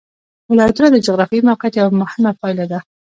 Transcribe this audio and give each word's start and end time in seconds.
ولایتونه 0.51 0.89
د 0.91 0.97
جغرافیایي 1.07 1.47
موقیعت 1.49 1.73
یوه 1.79 1.91
مهمه 2.01 2.31
پایله 2.41 2.65
ده. 2.71 2.79